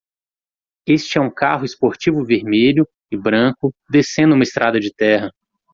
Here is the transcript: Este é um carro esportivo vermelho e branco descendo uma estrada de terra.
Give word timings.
Este 0.87 1.19
é 1.19 1.21
um 1.21 1.29
carro 1.29 1.63
esportivo 1.63 2.25
vermelho 2.25 2.87
e 3.11 3.15
branco 3.15 3.71
descendo 3.87 4.33
uma 4.33 4.41
estrada 4.41 4.79
de 4.79 4.91
terra. 4.91 5.29